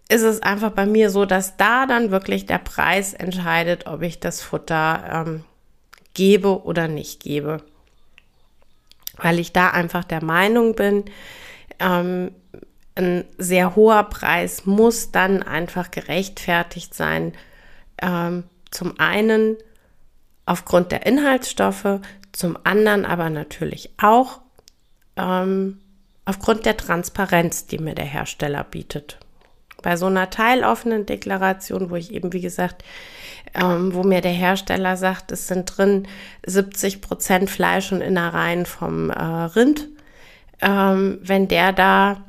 ist 0.09 0.23
es 0.23 0.43
einfach 0.43 0.71
bei 0.71 0.87
mir 0.87 1.11
so, 1.11 1.25
dass 1.25 1.57
da 1.57 1.87
dann 1.87 2.11
wirklich 2.11 2.47
der 2.47 2.59
Preis 2.59 3.13
entscheidet, 3.15 3.87
ob 3.87 4.03
ich 4.03 4.21
das 4.21 4.41
Futter 4.41 5.25
ähm, 5.27 5.45
gebe 6.15 6.65
oder 6.65 6.89
nicht 6.89 7.21
gebe. 7.23 7.63
Weil 9.17 9.39
ich 9.39 9.53
da 9.53 9.71
einfach 9.71 10.05
der 10.05 10.25
Meinung 10.25 10.75
bin, 10.75 11.05
ähm, 11.79 12.33
ein 12.95 13.25
sehr 13.39 13.75
hoher 13.75 14.05
Preis 14.05 14.67
muss 14.67 15.13
dann 15.13 15.43
einfach 15.43 15.91
gerechtfertigt 15.91 16.95
sein. 16.95 17.33
Ähm, 18.01 18.45
zum 18.71 18.99
einen 18.99 19.57
aufgrund 20.45 20.93
der 20.93 21.07
Inhaltsstoffe, 21.07 22.01
zum 22.33 22.59
anderen 22.65 23.05
aber 23.05 23.31
natürlich 23.31 23.91
auch 24.01 24.41
ähm, 25.17 25.81
aufgrund 26.25 26.67
der 26.67 26.77
Transparenz, 26.77 27.67
die 27.67 27.79
mir 27.79 27.95
der 27.95 28.05
Hersteller 28.05 28.65
bietet. 28.65 29.19
Bei 29.83 29.97
so 29.97 30.07
einer 30.07 30.31
teiloffenen 30.31 31.07
Deklaration, 31.07 31.91
wo 31.91 31.97
ich 31.97 32.13
eben, 32.13 32.33
wie 32.33 32.41
gesagt, 32.41 32.85
ähm, 33.55 33.93
wo 33.95 34.03
mir 34.03 34.21
der 34.21 34.33
Hersteller 34.33 34.97
sagt, 34.97 35.33
es 35.33 35.49
sind 35.49 35.77
drin 35.77 36.07
70 36.47 37.01
Prozent 37.01 37.51
Fleisch 37.51 37.93
und 37.93 38.01
Innereien 38.01 38.65
vom 38.65 39.11
äh, 39.11 39.23
Rind. 39.23 39.89
Ähm, 40.61 41.19
wenn 41.23 41.49
der 41.49 41.73
da 41.73 42.25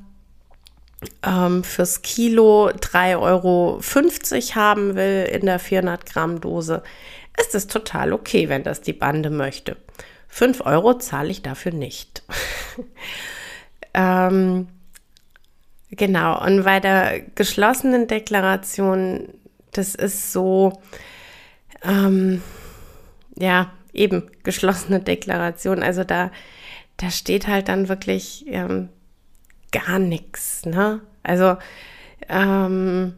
ähm, 1.24 1.64
fürs 1.64 2.02
Kilo 2.02 2.70
3,50 2.70 3.20
Euro 3.20 3.80
haben 4.56 4.96
will 4.96 5.30
in 5.32 5.46
der 5.46 5.60
400 5.60 6.06
Gramm 6.06 6.42
Dose, 6.42 6.82
ist 7.40 7.56
es 7.56 7.68
total 7.68 8.14
okay, 8.14 8.50
wenn 8.50 8.64
das 8.64 8.82
die 8.82 8.94
Bande 8.94 9.30
möchte. 9.30 9.78
5 10.34 10.62
Euro 10.62 10.96
zahle 10.96 11.30
ich 11.30 11.44
dafür 11.44 11.72
nicht. 11.72 12.24
ähm, 13.94 14.68
genau, 15.92 16.44
und 16.44 16.64
bei 16.64 16.80
der 16.80 17.20
geschlossenen 17.36 18.08
Deklaration, 18.08 19.28
das 19.74 19.94
ist 19.94 20.34
so, 20.34 20.82
ähm, 21.84 22.42
ja, 23.38 23.74
eben 23.94 24.32
geschlossene 24.42 25.02
Deklaration. 25.02 25.84
Also 25.84 26.04
da, 26.04 26.32
da 26.98 27.12
steht 27.12 27.48
halt 27.48 27.68
dann 27.68 27.88
wirklich 27.88 28.44
ähm, 28.48 28.90
gar 29.72 30.00
nichts. 30.00 30.66
Ne? 30.66 31.02
Also 31.22 31.58
ähm, 32.28 33.16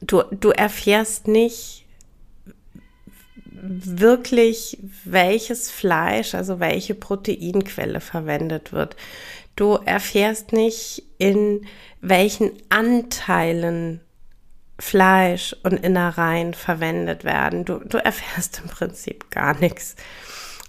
du, 0.00 0.24
du 0.32 0.50
erfährst 0.50 1.28
nicht, 1.28 1.81
wirklich, 3.62 4.78
welches 5.04 5.70
Fleisch, 5.70 6.34
also 6.34 6.58
welche 6.58 6.94
Proteinquelle 6.94 8.00
verwendet 8.00 8.72
wird. 8.72 8.96
Du 9.54 9.74
erfährst 9.74 10.52
nicht, 10.52 11.04
in 11.18 11.66
welchen 12.00 12.50
Anteilen 12.70 14.00
Fleisch 14.80 15.54
und 15.62 15.74
Innereien 15.74 16.54
verwendet 16.54 17.22
werden. 17.22 17.64
Du, 17.64 17.78
du 17.78 17.98
erfährst 17.98 18.60
im 18.64 18.68
Prinzip 18.68 19.30
gar 19.30 19.56
nichts. 19.58 19.94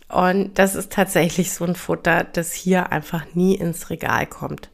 Und 0.08 0.60
das 0.60 0.76
ist 0.76 0.92
tatsächlich 0.92 1.52
so 1.52 1.66
ein 1.66 1.76
Futter, 1.76 2.24
das 2.24 2.54
hier 2.54 2.92
einfach 2.92 3.26
nie 3.34 3.56
ins 3.56 3.90
Regal 3.90 4.28
kommt. 4.28 4.70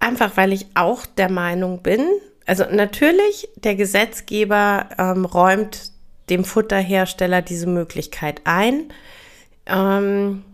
Einfach 0.00 0.36
weil 0.36 0.52
ich 0.52 0.66
auch 0.74 1.06
der 1.06 1.30
Meinung 1.30 1.82
bin, 1.82 2.06
also 2.44 2.64
natürlich, 2.64 3.48
der 3.56 3.76
Gesetzgeber 3.76 4.88
ähm, 4.98 5.24
räumt 5.24 5.92
dem 6.30 6.44
Futterhersteller 6.44 7.42
diese 7.42 7.66
Möglichkeit 7.66 8.42
ein. 8.44 8.92
Ähm, 9.66 10.44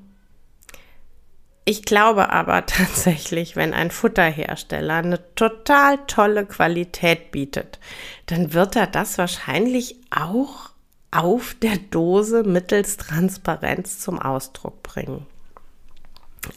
ich 1.64 1.82
glaube 1.82 2.30
aber 2.30 2.64
tatsächlich, 2.66 3.56
wenn 3.56 3.74
ein 3.74 3.90
Futterhersteller 3.90 4.94
eine 4.94 5.34
total 5.34 5.98
tolle 6.06 6.46
Qualität 6.46 7.30
bietet, 7.32 7.78
dann 8.26 8.54
wird 8.54 8.76
er 8.76 8.86
das 8.86 9.18
wahrscheinlich 9.18 9.96
auch 10.10 10.70
auf 11.10 11.54
der 11.54 11.76
Dose 11.76 12.42
mittels 12.42 12.96
Transparenz 12.96 14.00
zum 14.00 14.18
Ausdruck 14.18 14.82
bringen. 14.82 15.26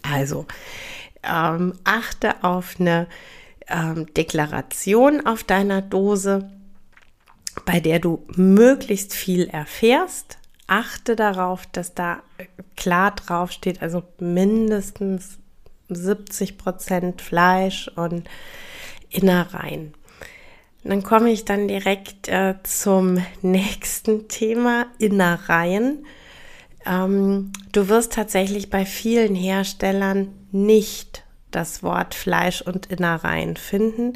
Also 0.04 0.46
ähm, 1.24 1.74
achte 1.84 2.44
auf 2.44 2.76
eine 2.80 3.08
ähm, 3.68 4.12
Deklaration 4.14 5.26
auf 5.26 5.44
deiner 5.44 5.82
Dose 5.82 6.50
bei 7.66 7.80
der 7.80 8.00
du 8.00 8.26
möglichst 8.36 9.14
viel 9.14 9.48
erfährst. 9.48 10.38
Achte 10.68 11.16
darauf, 11.16 11.66
dass 11.68 11.94
da 11.94 12.22
klar 12.76 13.12
drauf 13.12 13.52
steht, 13.52 13.82
also 13.82 14.04
mindestens 14.20 15.40
70 15.90 16.58
Prozent 16.58 17.22
Fleisch 17.22 17.90
und 17.96 18.30
Innereien. 19.10 19.94
Dann 20.84 21.04
komme 21.04 21.32
ich 21.32 21.46
dann 21.46 21.68
direkt 21.68 22.30
äh, 22.30 22.56
zum 22.64 23.24
nächsten 23.42 24.28
Thema, 24.28 24.86
Innereien. 24.98 26.06
Ähm, 26.86 27.52
du 27.72 27.90
wirst 27.90 28.14
tatsächlich 28.14 28.70
bei 28.70 28.86
vielen 28.86 29.36
Herstellern 29.36 30.34
nicht 30.52 31.26
das 31.52 31.84
Wort 31.84 32.16
Fleisch 32.16 32.62
und 32.62 32.88
Innereien 32.88 33.58
finden. 33.58 34.14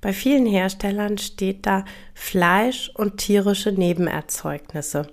Bei 0.00 0.12
vielen 0.12 0.46
Herstellern 0.46 1.18
steht 1.18 1.66
da 1.66 1.84
Fleisch 2.14 2.90
und 2.94 3.18
tierische 3.18 3.72
Nebenerzeugnisse. 3.72 5.08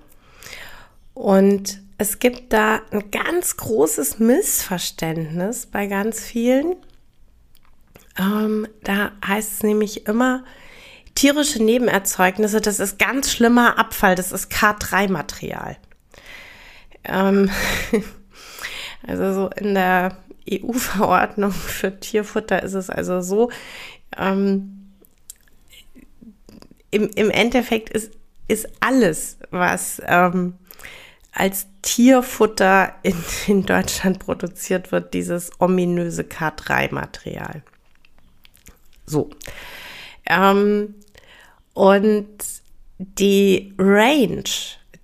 Und 1.14 1.82
es 1.98 2.20
gibt 2.20 2.52
da 2.52 2.82
ein 2.92 3.12
ganz 3.12 3.58
großes 3.58 4.20
Missverständnis 4.20 5.68
bei 5.68 5.88
ganz 5.88 6.20
vielen. 6.20 6.76
Ähm, 8.18 8.68
da 8.84 9.12
heißt 9.26 9.54
es 9.54 9.64
nämlich 9.64 10.08
immer, 10.08 10.44
tierische 11.16 11.64
Nebenerzeugnisse, 11.64 12.62
das 12.62 12.80
ist 12.80 12.98
ganz 12.98 13.32
schlimmer 13.32 13.78
Abfall, 13.78 14.16
das 14.16 14.32
ist 14.32 14.52
K3-Material. 14.52 15.78
Ähm, 17.04 17.50
also 19.08 19.34
so 19.34 19.50
in 19.50 19.76
der 19.76 20.18
EU-Verordnung 20.50 21.52
für 21.52 22.00
Tierfutter 22.00 22.64
ist 22.64 22.74
es 22.74 22.90
also 22.90 23.22
so, 23.22 23.52
ähm, 24.18 24.92
im, 26.92 27.10
im 27.16 27.30
Endeffekt 27.30 27.90
ist, 27.90 28.12
ist 28.48 28.68
alles, 28.82 29.38
was 29.50 30.02
ähm, 30.06 30.56
als 31.32 31.68
Tierfutter 31.82 32.94
in, 33.04 33.16
in 33.48 33.66
Deutschland 33.66 34.20
produziert 34.20 34.92
wird, 34.92 35.14
dieses 35.14 35.52
ominöse 35.60 36.24
K3-Material. 36.24 37.64
So. 39.06 39.30
Ähm, 40.26 40.96
und 41.74 42.28
die 42.98 43.74
Range, 43.78 44.44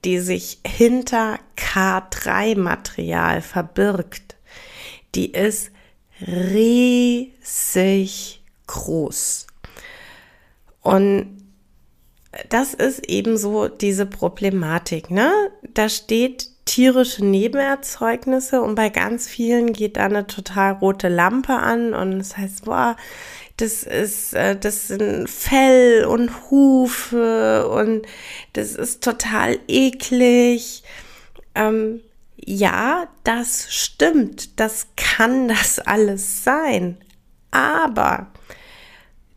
die 0.04 0.20
sich 0.20 0.60
hinter 0.66 1.40
K3-Material 1.58 3.42
verbirgt, 3.42 4.27
die 5.18 5.34
ist 5.34 5.72
riesig 6.26 7.34
groß. 8.68 9.48
Und 10.82 11.42
das 12.50 12.74
ist 12.74 13.10
ebenso 13.10 13.68
diese 13.68 14.06
Problematik, 14.06 15.12
ne? 15.12 15.32
Da 15.74 15.90
steht 15.90 16.50
tierische 16.66 17.26
Nebenerzeugnisse 17.26 18.62
und 18.62 18.76
bei 18.76 18.90
ganz 18.90 19.28
vielen 19.28 19.74
geht 19.74 19.98
da 19.98 20.06
eine 20.06 20.28
total 20.28 20.74
rote 20.74 21.08
Lampe 21.08 21.54
an 21.54 21.94
und 21.94 22.20
das 22.20 22.38
heißt, 22.38 22.66
boah, 22.66 22.96
das 23.56 23.84
ist, 23.84 24.34
äh, 24.34 24.56
das 24.56 24.90
sind 24.90 25.30
Fell 25.30 26.06
und 26.06 26.52
Hufe 26.52 27.68
und 27.70 28.06
das 28.54 28.76
ist 28.76 29.04
total 29.04 29.58
eklig. 29.68 30.84
Ähm, 31.56 32.02
ja, 32.38 33.08
das 33.24 33.74
stimmt, 33.74 34.60
das 34.60 34.88
kann 34.96 35.48
das 35.48 35.80
alles 35.80 36.44
sein, 36.44 36.98
aber 37.52 38.32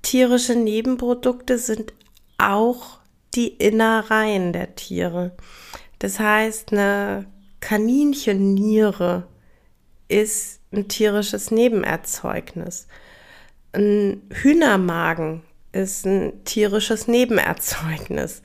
tierische 0.03 0.55
Nebenprodukte 0.55 1.59
sind 1.59 1.93
auch 2.39 3.01
die 3.35 3.49
Innereien 3.49 4.53
der 4.53 4.75
Tiere. 4.75 5.33
Das 5.99 6.19
heißt, 6.19 6.73
eine 6.73 7.27
Kaninchenniere 7.61 9.27
ist 10.09 10.61
ein 10.73 10.89
tierisches 10.89 11.51
Nebenerzeugnis. 11.51 12.87
Ein 13.73 14.23
Hühnermagen 14.31 15.43
ist 15.73 16.07
ein 16.07 16.45
tierisches 16.45 17.07
Nebenerzeugnis. 17.07 18.43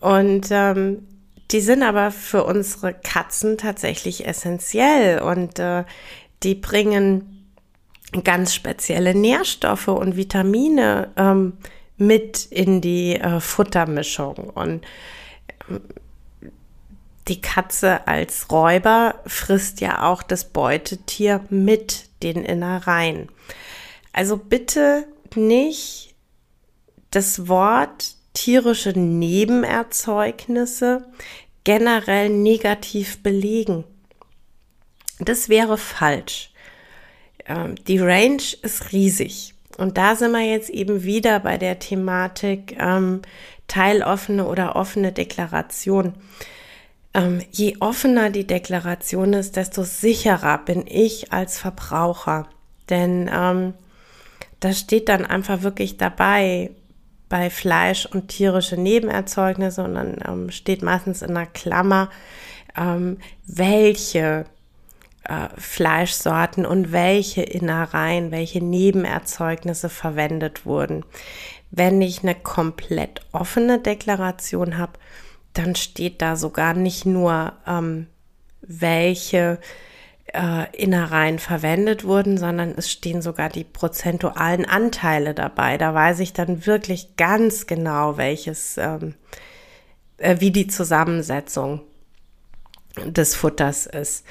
Und 0.00 0.48
ähm, 0.50 1.06
die 1.52 1.60
sind 1.60 1.82
aber 1.82 2.10
für 2.10 2.44
unsere 2.44 2.94
Katzen 2.94 3.58
tatsächlich 3.58 4.26
essentiell 4.26 5.20
und 5.20 5.58
äh, 5.58 5.84
die 6.42 6.54
bringen 6.54 7.50
ganz 8.24 8.54
spezielle 8.54 9.14
Nährstoffe 9.14 9.88
und 9.88 10.16
Vitamine 10.16 11.10
ähm, 11.16 11.54
mit 11.96 12.46
in 12.46 12.80
die 12.80 13.16
äh, 13.16 13.40
Futtermischung. 13.40 14.36
Und 14.36 14.84
äh, 15.68 15.78
die 17.28 17.40
Katze 17.40 18.06
als 18.06 18.50
Räuber 18.50 19.20
frisst 19.26 19.80
ja 19.80 20.10
auch 20.10 20.22
das 20.22 20.46
Beutetier 20.46 21.44
mit 21.50 22.08
den 22.22 22.44
Innereien. 22.44 23.28
Also 24.12 24.36
bitte 24.36 25.06
nicht 25.34 26.14
das 27.10 27.46
Wort 27.48 28.16
tierische 28.34 28.90
Nebenerzeugnisse 28.90 31.06
generell 31.64 32.28
negativ 32.28 33.22
belegen. 33.22 33.84
Das 35.18 35.48
wäre 35.48 35.78
falsch. 35.78 36.50
Ähm, 37.46 37.74
die 37.86 37.98
Range 37.98 38.42
ist 38.62 38.92
riesig. 38.92 39.54
Und 39.78 39.98
da 39.98 40.16
sind 40.16 40.32
wir 40.32 40.44
jetzt 40.44 40.70
eben 40.70 41.04
wieder 41.04 41.40
bei 41.40 41.56
der 41.56 41.78
Thematik 41.78 42.76
ähm, 42.78 43.22
teiloffene 43.68 44.46
oder 44.46 44.76
offene 44.76 45.12
Deklaration. 45.12 46.14
Ähm, 47.14 47.42
je 47.50 47.76
offener 47.80 48.30
die 48.30 48.46
Deklaration 48.46 49.32
ist, 49.32 49.56
desto 49.56 49.84
sicherer 49.84 50.58
bin 50.58 50.84
ich 50.86 51.32
als 51.32 51.58
Verbraucher. 51.58 52.48
Denn 52.90 53.30
ähm, 53.32 53.74
da 54.60 54.72
steht 54.72 55.08
dann 55.08 55.24
einfach 55.24 55.62
wirklich 55.62 55.96
dabei, 55.96 56.70
bei 57.32 57.48
Fleisch 57.48 58.04
und 58.04 58.28
tierische 58.28 58.76
Nebenerzeugnisse 58.76 59.82
und 59.82 59.94
dann 59.94 60.18
ähm, 60.28 60.50
steht 60.50 60.82
meistens 60.82 61.22
in 61.22 61.30
einer 61.30 61.46
Klammer, 61.46 62.10
ähm, 62.76 63.16
welche 63.46 64.44
äh, 65.24 65.48
Fleischsorten 65.56 66.66
und 66.66 66.92
welche 66.92 67.40
Innereien, 67.40 68.32
welche 68.32 68.62
Nebenerzeugnisse 68.62 69.88
verwendet 69.88 70.66
wurden. 70.66 71.06
Wenn 71.70 72.02
ich 72.02 72.22
eine 72.22 72.34
komplett 72.34 73.22
offene 73.32 73.78
Deklaration 73.78 74.76
habe, 74.76 74.98
dann 75.54 75.74
steht 75.74 76.20
da 76.20 76.36
sogar 76.36 76.74
nicht 76.74 77.06
nur, 77.06 77.54
ähm, 77.66 78.08
welche 78.60 79.58
äh, 80.32 80.74
Innereien 80.76 81.38
verwendet 81.38 82.04
wurden, 82.04 82.38
sondern 82.38 82.74
es 82.76 82.90
stehen 82.90 83.22
sogar 83.22 83.48
die 83.48 83.64
prozentualen 83.64 84.64
Anteile 84.64 85.34
dabei. 85.34 85.78
Da 85.78 85.94
weiß 85.94 86.20
ich 86.20 86.32
dann 86.32 86.66
wirklich 86.66 87.16
ganz 87.16 87.66
genau, 87.66 88.16
welches, 88.16 88.78
ähm, 88.78 89.14
äh, 90.18 90.36
wie 90.40 90.50
die 90.50 90.66
Zusammensetzung 90.66 91.80
des 93.04 93.34
Futters 93.34 93.86
ist. 93.86 94.24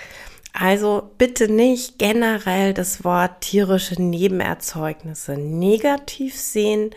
Also 0.54 1.12
bitte 1.18 1.48
nicht 1.48 1.98
generell 1.98 2.74
das 2.74 3.04
Wort 3.04 3.42
tierische 3.42 4.02
Nebenerzeugnisse 4.02 5.34
negativ 5.38 6.38
sehen, 6.38 6.92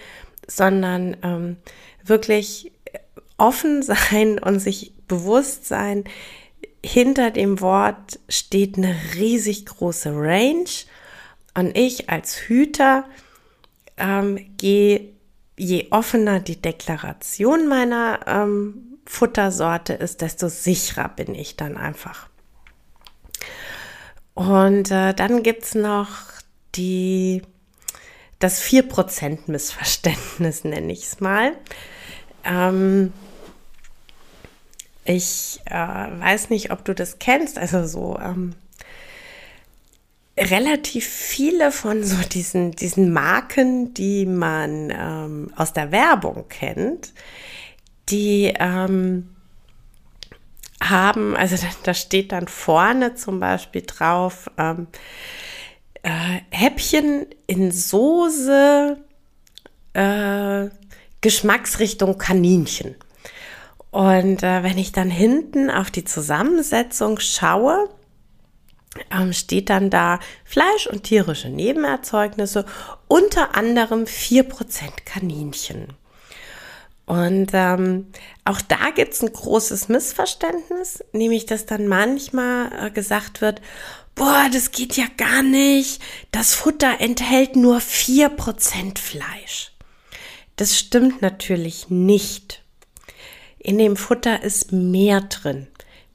sondern 0.46 1.16
ähm, 1.22 1.56
wirklich 2.02 2.72
offen 3.38 3.82
sein 3.82 4.38
und 4.38 4.58
sich 4.60 4.92
bewusst 5.06 5.66
sein, 5.66 6.04
hinter 6.84 7.30
dem 7.30 7.60
Wort 7.60 8.20
steht 8.28 8.76
eine 8.76 8.94
riesig 9.14 9.66
große 9.66 10.10
Range 10.14 10.68
und 11.54 11.76
ich 11.76 12.10
als 12.10 12.36
Hüter 12.36 13.04
ähm, 13.96 14.38
gehe, 14.58 15.12
je 15.56 15.88
offener 15.90 16.40
die 16.40 16.60
Deklaration 16.60 17.68
meiner 17.68 18.20
ähm, 18.26 18.98
Futtersorte 19.06 19.94
ist, 19.94 20.20
desto 20.20 20.48
sicherer 20.48 21.08
bin 21.08 21.34
ich 21.34 21.56
dann 21.56 21.76
einfach. 21.76 22.28
Und 24.34 24.90
äh, 24.90 25.14
dann 25.14 25.42
gibt 25.42 25.62
es 25.62 25.74
noch 25.74 26.08
die, 26.74 27.42
das 28.40 28.62
4% 28.62 29.42
Missverständnis, 29.46 30.64
nenne 30.64 30.92
ich 30.92 31.04
es 31.04 31.20
mal. 31.20 31.52
Ähm, 32.44 33.12
ich 35.04 35.60
äh, 35.66 35.74
weiß 35.74 36.50
nicht, 36.50 36.70
ob 36.70 36.84
du 36.84 36.94
das 36.94 37.18
kennst, 37.18 37.58
also 37.58 37.86
so 37.86 38.18
ähm, 38.18 38.54
relativ 40.36 41.06
viele 41.06 41.70
von 41.70 42.02
so 42.02 42.16
diesen, 42.28 42.72
diesen 42.72 43.12
Marken, 43.12 43.94
die 43.94 44.26
man 44.26 44.90
ähm, 44.90 45.52
aus 45.56 45.72
der 45.72 45.92
Werbung 45.92 46.48
kennt, 46.48 47.12
die 48.08 48.52
ähm, 48.58 49.30
haben, 50.82 51.36
also 51.36 51.56
da, 51.84 51.94
steht 51.94 52.32
dann 52.32 52.48
vorne 52.48 53.14
zum 53.14 53.40
Beispiel 53.40 53.82
drauf, 53.82 54.50
ähm, 54.58 54.88
äh, 56.02 56.40
Häppchen 56.50 57.26
in 57.46 57.70
Soße, 57.70 58.98
äh, 59.94 60.68
Geschmacksrichtung 61.20 62.18
Kaninchen. 62.18 62.96
Und 63.94 64.42
äh, 64.42 64.64
wenn 64.64 64.76
ich 64.76 64.90
dann 64.90 65.08
hinten 65.08 65.70
auf 65.70 65.88
die 65.88 66.02
Zusammensetzung 66.02 67.20
schaue, 67.20 67.88
ähm, 69.12 69.32
steht 69.32 69.70
dann 69.70 69.88
da 69.88 70.18
Fleisch 70.44 70.88
und 70.88 71.04
tierische 71.04 71.48
Nebenerzeugnisse, 71.48 72.66
unter 73.06 73.54
anderem 73.54 74.02
4% 74.02 74.48
Kaninchen. 75.04 75.92
Und 77.06 77.50
ähm, 77.52 78.08
auch 78.44 78.60
da 78.62 78.90
gibt 78.92 79.12
es 79.12 79.22
ein 79.22 79.32
großes 79.32 79.88
Missverständnis, 79.88 81.04
nämlich 81.12 81.46
dass 81.46 81.64
dann 81.64 81.86
manchmal 81.86 82.86
äh, 82.86 82.90
gesagt 82.90 83.42
wird, 83.42 83.62
boah, 84.16 84.48
das 84.52 84.72
geht 84.72 84.96
ja 84.96 85.06
gar 85.16 85.44
nicht, 85.44 86.02
das 86.32 86.52
Futter 86.52 86.96
enthält 86.98 87.54
nur 87.54 87.78
4% 87.78 88.98
Fleisch. 88.98 89.70
Das 90.56 90.76
stimmt 90.76 91.22
natürlich 91.22 91.90
nicht 91.90 92.63
in 93.64 93.78
dem 93.78 93.96
Futter 93.96 94.42
ist 94.42 94.72
mehr 94.72 95.22
drin. 95.22 95.66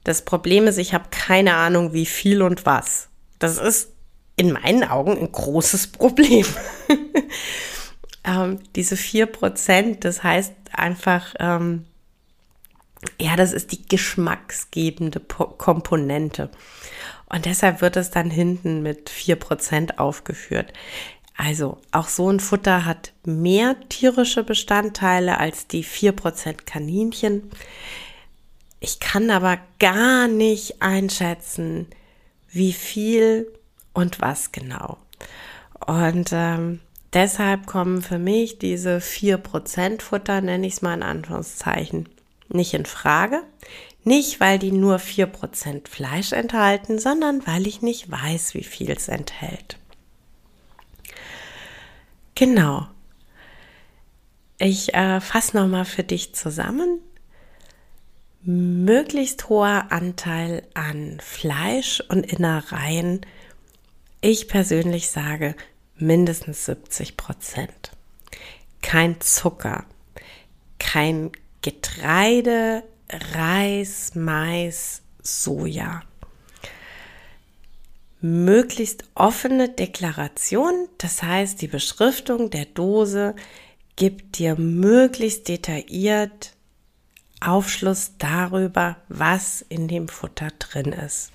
Das 0.04 0.24
Problem 0.24 0.66
ist, 0.66 0.78
ich 0.78 0.94
habe 0.94 1.08
keine 1.10 1.54
Ahnung, 1.54 1.92
wie 1.92 2.06
viel 2.06 2.42
und 2.42 2.64
was. 2.64 3.08
Das 3.38 3.58
ist 3.58 3.92
in 4.36 4.52
meinen 4.52 4.84
Augen 4.84 5.18
ein 5.18 5.30
großes 5.30 5.88
Problem. 5.92 6.46
ähm, 8.24 8.60
diese 8.76 8.96
vier 8.96 9.26
Prozent, 9.26 10.04
das 10.04 10.22
heißt 10.22 10.54
einfach, 10.72 11.34
ähm, 11.40 11.86
ja, 13.20 13.34
das 13.34 13.52
ist 13.52 13.72
die 13.72 13.86
geschmacksgebende 13.86 15.18
po 15.18 15.46
Komponente. 15.46 16.50
Und 17.26 17.46
deshalb 17.46 17.80
wird 17.80 17.96
es 17.96 18.10
dann 18.10 18.30
hinten 18.30 18.82
mit 18.82 19.10
vier 19.10 19.36
Prozent 19.36 19.98
aufgeführt. 19.98 20.72
Also 21.36 21.78
auch 21.90 22.08
so 22.08 22.30
ein 22.30 22.40
Futter 22.40 22.84
hat 22.84 23.12
mehr 23.24 23.76
tierische 23.88 24.44
Bestandteile 24.44 25.38
als 25.38 25.66
die 25.66 25.84
4% 25.84 26.64
Kaninchen. 26.66 27.50
Ich 28.78 29.00
kann 29.00 29.30
aber 29.30 29.58
gar 29.78 30.28
nicht 30.28 30.82
einschätzen, 30.82 31.86
wie 32.48 32.72
viel 32.72 33.50
und 33.92 34.20
was 34.20 34.52
genau. 34.52 34.98
Und 35.86 36.30
ähm, 36.32 36.80
deshalb 37.12 37.66
kommen 37.66 38.02
für 38.02 38.18
mich 38.18 38.58
diese 38.58 38.98
4% 38.98 40.02
Futter, 40.02 40.40
nenne 40.40 40.66
ich 40.66 40.74
es 40.74 40.82
mal 40.82 40.94
in 40.94 41.02
Anführungszeichen, 41.02 42.08
nicht 42.48 42.74
in 42.74 42.86
Frage. 42.86 43.42
Nicht, 44.02 44.40
weil 44.40 44.58
die 44.58 44.72
nur 44.72 44.96
4% 44.96 45.88
Fleisch 45.88 46.32
enthalten, 46.32 46.98
sondern 46.98 47.46
weil 47.46 47.66
ich 47.66 47.82
nicht 47.82 48.10
weiß, 48.10 48.54
wie 48.54 48.64
viel 48.64 48.90
es 48.90 49.08
enthält. 49.08 49.79
Genau. 52.40 52.88
Ich 54.56 54.94
äh, 54.94 55.20
fasse 55.20 55.58
nochmal 55.58 55.84
für 55.84 56.02
dich 56.02 56.34
zusammen. 56.34 57.00
Möglichst 58.40 59.50
hoher 59.50 59.92
Anteil 59.92 60.62
an 60.72 61.20
Fleisch 61.20 62.02
und 62.08 62.24
Innereien. 62.24 63.20
Ich 64.22 64.48
persönlich 64.48 65.10
sage 65.10 65.54
mindestens 65.96 66.64
70 66.64 67.18
Prozent. 67.18 67.90
Kein 68.80 69.20
Zucker, 69.20 69.84
kein 70.78 71.32
Getreide, 71.60 72.84
Reis, 73.34 74.14
Mais, 74.14 75.02
Soja 75.20 76.04
möglichst 78.20 79.04
offene 79.14 79.68
Deklaration. 79.68 80.88
Das 80.98 81.22
heißt, 81.22 81.60
die 81.62 81.68
Beschriftung 81.68 82.50
der 82.50 82.66
Dose 82.66 83.34
gibt 83.96 84.38
dir 84.38 84.56
möglichst 84.56 85.48
detailliert 85.48 86.54
Aufschluss 87.40 88.12
darüber, 88.18 88.96
was 89.08 89.62
in 89.62 89.88
dem 89.88 90.08
Futter 90.08 90.48
drin 90.58 90.92
ist. 90.92 91.32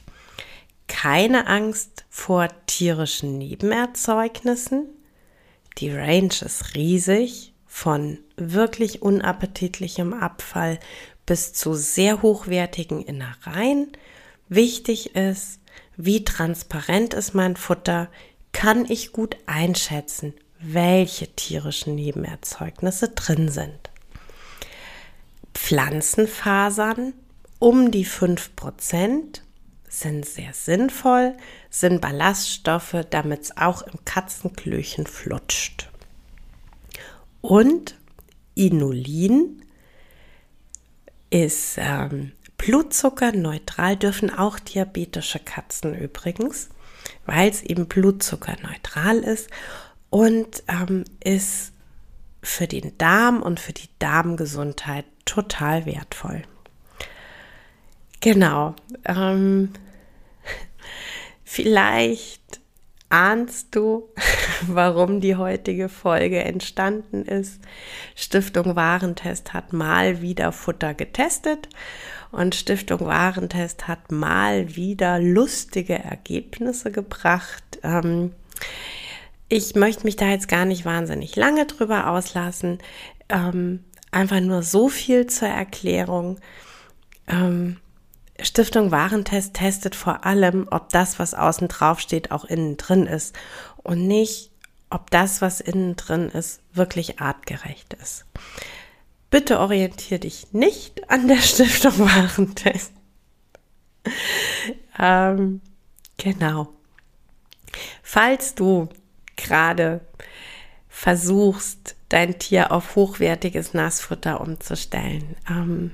Keine 0.87 1.47
Angst 1.47 2.05
vor 2.09 2.47
tierischen 2.67 3.39
Nebenerzeugnissen. 3.39 4.87
Die 5.79 5.91
Range 5.91 6.33
ist 6.41 6.75
riesig, 6.75 7.53
von 7.65 8.19
wirklich 8.37 9.01
unappetitlichem 9.01 10.13
Abfall 10.13 10.79
bis 11.25 11.53
zu 11.53 11.73
sehr 11.73 12.21
hochwertigen 12.21 13.01
Innereien. 13.01 13.91
Wichtig 14.47 15.15
ist, 15.15 15.59
wie 15.97 16.23
transparent 16.23 17.13
ist 17.13 17.33
mein 17.33 17.55
Futter, 17.55 18.09
kann 18.51 18.85
ich 18.89 19.11
gut 19.11 19.37
einschätzen, 19.45 20.33
welche 20.59 21.27
tierischen 21.35 21.95
Nebenerzeugnisse 21.95 23.09
drin 23.09 23.49
sind. 23.49 23.89
Pflanzenfasern 25.53 27.13
um 27.59 27.91
die 27.91 28.05
5% 28.05 29.41
sind 29.89 30.25
sehr 30.25 30.53
sinnvoll, 30.53 31.35
sind 31.69 32.01
Ballaststoffe, 32.01 32.97
damit 33.09 33.43
es 33.43 33.57
auch 33.57 33.81
im 33.81 34.03
Katzenklöchen 34.03 35.07
flutscht. 35.07 35.89
Und 37.41 37.95
Inulin 38.55 39.63
ist 41.29 41.75
ähm, 41.77 42.33
Blutzuckerneutral 42.65 43.95
dürfen 43.95 44.35
auch 44.35 44.57
diabetische 44.57 45.37
Katzen 45.37 45.93
übrigens, 45.93 46.69
weil 47.27 47.47
es 47.47 47.61
eben 47.61 47.85
blutzuckerneutral 47.85 49.19
ist 49.19 49.51
und 50.09 50.63
ähm, 50.67 51.03
ist 51.23 51.73
für 52.41 52.65
den 52.65 52.97
Darm 52.97 53.43
und 53.43 53.59
für 53.59 53.71
die 53.73 53.89
Darmgesundheit 53.99 55.05
total 55.25 55.85
wertvoll. 55.85 56.41
Genau. 58.19 58.75
Ähm, 59.05 59.71
vielleicht 61.43 62.61
ahnst 63.15 63.73
du, 63.73 64.09
warum 64.67 65.21
die 65.21 65.37
heutige 65.37 65.87
Folge 65.87 66.43
entstanden 66.43 67.23
ist. 67.23 67.61
Stiftung 68.13 68.75
Warentest 68.75 69.53
hat 69.53 69.71
mal 69.71 70.21
wieder 70.21 70.51
Futter 70.51 70.93
getestet 70.93 71.69
und 72.31 72.55
Stiftung 72.55 72.99
Warentest 72.99 73.87
hat 73.87 74.11
mal 74.11 74.75
wieder 74.75 75.19
lustige 75.19 75.97
Ergebnisse 75.97 76.91
gebracht. 76.91 77.63
Ähm, 77.83 78.33
ich 79.47 79.75
möchte 79.75 80.03
mich 80.03 80.17
da 80.17 80.27
jetzt 80.29 80.49
gar 80.49 80.65
nicht 80.65 80.83
wahnsinnig 80.83 81.37
lange 81.37 81.65
drüber 81.67 82.09
auslassen. 82.09 82.79
Ähm, 83.29 83.85
einfach 84.11 84.41
nur 84.41 84.61
so 84.61 84.89
viel 84.89 85.27
zur 85.27 85.47
Erklärung. 85.47 86.37
Ähm, 87.27 87.77
Stiftung 88.41 88.91
Warentest 88.91 89.53
testet 89.53 89.95
vor 89.95 90.25
allem, 90.25 90.67
ob 90.69 90.89
das, 90.89 91.19
was 91.19 91.33
außen 91.33 91.67
drauf 91.67 91.99
steht, 91.99 92.31
auch 92.31 92.45
innen 92.45 92.77
drin 92.77 93.07
ist 93.07 93.35
und 93.77 94.07
nicht, 94.07 94.51
ob 94.89 95.09
das, 95.09 95.41
was 95.41 95.61
innen 95.61 95.95
drin 95.95 96.29
ist, 96.29 96.61
wirklich 96.73 97.19
artgerecht 97.19 97.93
ist. 97.93 98.25
Bitte 99.29 99.59
orientiere 99.59 100.19
dich 100.19 100.53
nicht 100.53 101.09
an 101.09 101.27
der 101.27 101.37
Stiftung 101.41 101.99
Warentest. 101.99 102.93
ähm, 104.99 105.61
genau. 106.17 106.69
Falls 108.03 108.55
du 108.55 108.89
gerade 109.35 110.01
versuchst, 110.87 111.95
dein 112.09 112.39
Tier 112.39 112.71
auf 112.71 112.95
hochwertiges 112.95 113.73
Nassfutter 113.73 114.39
umzustellen, 114.39 115.35
ähm, 115.49 115.91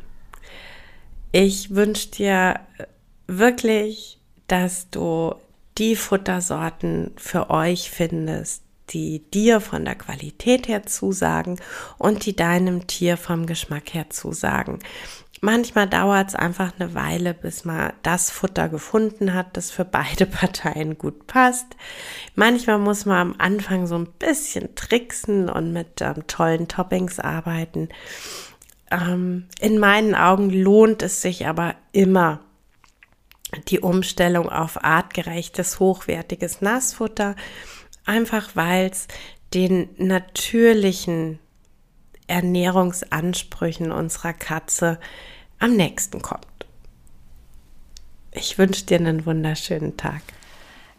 ich 1.32 1.74
wünsche 1.74 2.10
dir 2.10 2.60
wirklich, 3.28 4.20
dass 4.48 4.90
du 4.90 5.36
die 5.78 5.96
Futtersorten 5.96 7.12
für 7.18 7.50
euch 7.50 7.90
findest, 7.90 8.64
die 8.90 9.20
dir 9.32 9.62
von 9.62 9.86
der 9.86 9.96
Qualität 9.96 10.68
her 10.68 10.86
zusagen 10.86 11.60
und 11.98 12.26
die 12.26 12.36
deinem 12.36 12.88
Tier 12.88 13.16
vom 13.16 13.46
Geschmack 13.46 13.94
her 13.94 14.10
zusagen. 14.10 14.80
Manchmal 15.44 15.88
dauert 15.88 16.30
es 16.30 16.36
einfach 16.36 16.74
eine 16.78 16.94
Weile, 16.94 17.34
bis 17.34 17.66
man 17.66 17.94
das 18.04 18.30
Futter 18.30 18.70
gefunden 18.70 19.34
hat, 19.34 19.58
das 19.58 19.72
für 19.72 19.86
beide 19.86 20.26
Parteien 20.28 21.00
gut 21.00 21.26
passt. 21.26 21.66
Manchmal 22.36 22.78
muss 22.78 23.06
man 23.06 23.18
am 23.18 23.36
Anfang 23.40 23.88
so 23.88 23.96
ein 23.96 24.12
bisschen 24.20 24.76
tricksen 24.76 25.50
und 25.50 25.74
mit 25.74 26.02
ähm, 26.02 26.28
tollen 26.28 26.68
Toppings 26.68 27.20
arbeiten. 27.20 27.90
Ähm, 28.92 29.48
in 29.60 29.80
meinen 29.80 30.14
Augen 30.14 30.50
lohnt 30.50 31.02
es 31.02 31.22
sich 31.22 31.48
aber 31.48 31.76
immer, 31.94 32.42
die 33.68 33.80
Umstellung 33.80 34.50
auf 34.50 34.84
artgerechtes, 34.84 35.80
hochwertiges 35.80 36.62
Nassfutter, 36.62 37.36
einfach 38.06 38.56
weil 38.56 38.90
es 38.90 39.08
den 39.54 39.90
natürlichen 39.98 41.40
Ernährungsansprüchen 42.28 43.92
unserer 43.92 44.34
Katze 44.34 45.00
am 45.60 45.76
nächsten 45.76 46.22
kommt. 46.22 46.46
Ich 48.32 48.58
wünsche 48.58 48.86
dir 48.86 48.98
einen 48.98 49.26
wunderschönen 49.26 49.98
Tag. 49.98 50.22